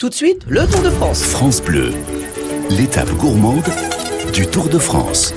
[0.00, 1.22] Tout de suite, le Tour de France.
[1.22, 1.92] France Bleu,
[2.68, 3.62] l'étape gourmande
[4.32, 5.32] du Tour de France.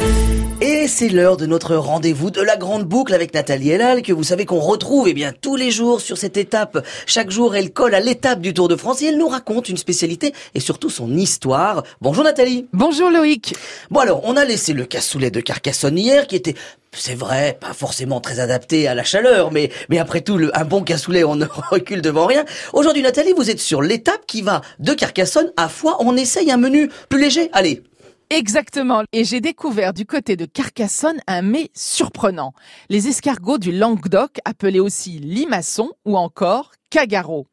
[0.88, 4.24] Et c'est l'heure de notre rendez-vous de la grande boucle avec Nathalie Elal, que vous
[4.24, 6.82] savez qu'on retrouve eh bien tous les jours sur cette étape.
[7.06, 9.76] Chaque jour, elle colle à l'étape du Tour de France et elle nous raconte une
[9.76, 11.84] spécialité et surtout son histoire.
[12.00, 12.68] Bonjour Nathalie.
[12.72, 13.54] Bonjour Loïc.
[13.92, 16.56] Bon alors, on a laissé le cassoulet de Carcassonne hier qui était
[16.94, 20.64] c'est vrai, pas forcément très adapté à la chaleur, mais, mais après tout, le, un
[20.64, 22.46] bon cassoulet, on ne recule devant rien.
[22.72, 25.98] Aujourd'hui, Nathalie, vous êtes sur l'étape qui va de Carcassonne à Foix.
[26.00, 27.50] On essaye un menu plus léger.
[27.52, 27.84] Allez.
[28.30, 29.04] Exactement.
[29.14, 32.52] Et j'ai découvert du côté de Carcassonne un mets surprenant.
[32.90, 37.48] Les escargots du Languedoc, appelés aussi limaçon ou encore cagaro.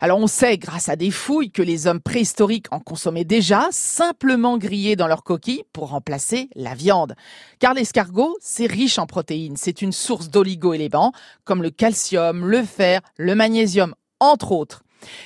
[0.00, 4.58] Alors on sait, grâce à des fouilles, que les hommes préhistoriques en consommaient déjà, simplement
[4.58, 7.14] grillés dans leurs coquilles pour remplacer la viande.
[7.60, 11.12] Car l'escargot, c'est riche en protéines, c'est une source d'oligo-éléments
[11.44, 14.82] comme le calcium, le fer, le magnésium, entre autres.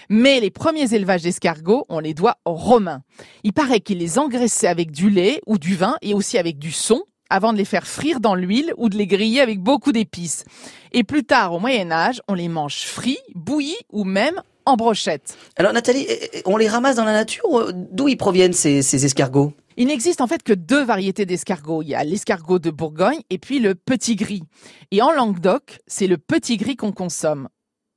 [0.09, 3.03] Mais les premiers élevages d'escargots, on les doit aux Romains.
[3.45, 6.73] Il paraît qu'ils les engraissaient avec du lait ou du vin et aussi avec du
[6.73, 10.45] son avant de les faire frire dans l'huile ou de les griller avec beaucoup d'épices.
[10.93, 15.37] Et plus tard, au Moyen Âge, on les mange frits, bouillis ou même en brochette.
[15.57, 19.05] Alors Nathalie, eh, eh, on les ramasse dans la nature D'où ils proviennent ces, ces
[19.05, 19.53] escargots?
[19.77, 21.83] Il n'existe en fait que deux variétés d'escargots.
[21.83, 24.43] Il y a l'escargot de Bourgogne et puis le petit gris.
[24.91, 27.49] Et en Languedoc, c'est le petit gris qu'on consomme.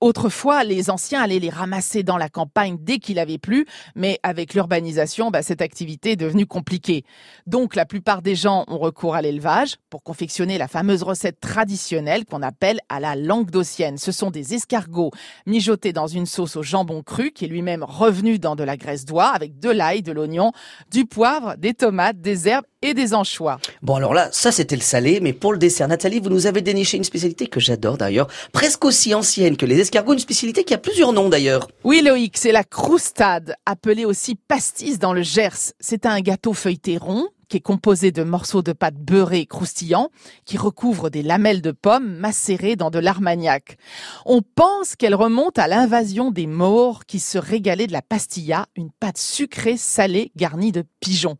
[0.04, 3.66] Autrefois, les anciens allaient les ramasser dans la campagne dès qu'il avait plu,
[3.96, 7.06] mais avec l'urbanisation, bah, cette activité est devenue compliquée.
[7.48, 12.26] Donc, la plupart des gens ont recours à l'élevage pour confectionner la fameuse recette traditionnelle
[12.26, 13.98] qu'on appelle à la languedocienne.
[13.98, 15.12] Ce sont des escargots
[15.46, 19.06] mijotés dans une sauce au jambon cru qui est lui-même revenu dans de la graisse
[19.06, 20.52] d'oie avec de l'ail, de l'oignon,
[20.92, 23.60] du poivre, des tomates, des herbes et des anchois.
[23.82, 26.62] Bon alors là, ça c'était le salé, mais pour le dessert, Nathalie, vous nous avez
[26.62, 30.74] déniché une spécialité que j'adore d'ailleurs, presque aussi ancienne que les escargots, une spécialité qui
[30.74, 31.68] a plusieurs noms d'ailleurs.
[31.84, 35.74] Oui Loïc, c'est la croustade, appelée aussi pastis dans le Gers.
[35.80, 40.10] C'est un gâteau feuilleté rond qui est composé de morceaux de pâte beurrée croustillant
[40.44, 43.78] qui recouvre des lamelles de pommes macérées dans de l'armagnac.
[44.26, 48.90] On pense qu'elle remonte à l'invasion des Maures qui se régalaient de la pastilla, une
[48.92, 51.38] pâte sucrée salée garnie de pigeons.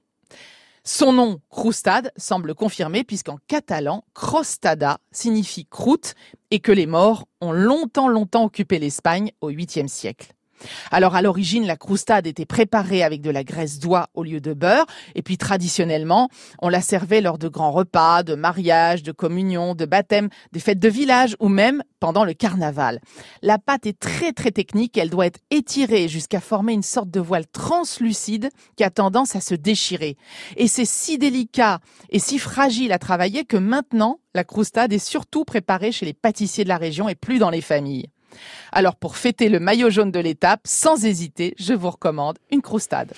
[0.86, 6.14] Son nom, Croustade, semble confirmé puisqu'en catalan, crostada signifie croûte
[6.52, 10.34] et que les morts ont longtemps, longtemps occupé l'Espagne au 8e siècle.
[10.92, 14.54] Alors à l'origine, la croustade était préparée avec de la graisse d'oie au lieu de
[14.54, 16.30] beurre, et puis traditionnellement,
[16.62, 20.80] on la servait lors de grands repas, de mariages, de communions, de baptêmes, des fêtes
[20.80, 23.00] de village ou même pendant le carnaval.
[23.42, 27.20] La pâte est très très technique, elle doit être étirée jusqu'à former une sorte de
[27.20, 30.18] voile translucide qui a tendance à se déchirer.
[30.58, 35.46] Et c'est si délicat et si fragile à travailler que maintenant, la croustade est surtout
[35.46, 38.10] préparée chez les pâtissiers de la région et plus dans les familles.
[38.72, 43.14] Alors pour fêter le maillot jaune de l'étape, sans hésiter, je vous recommande une croustade.